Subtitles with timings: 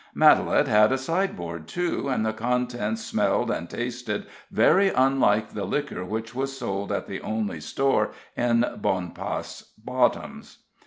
[0.15, 6.03] Matalette had a sideboard, too, and the contents smelled and tasted very unlike the liquor
[6.03, 10.63] which was sold at the only store in Bonpas Bottoms.